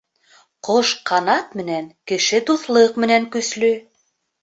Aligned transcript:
Ҡош 0.67 0.93
ҡанат 1.09 1.53
менән, 1.61 1.91
кеше 2.15 2.43
дуҫлыҡ 2.51 3.01
менән 3.07 3.33
көслө 3.39 3.75